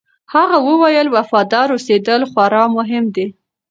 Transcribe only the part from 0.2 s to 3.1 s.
هغه وویل، وفادار اوسېدل خورا مهم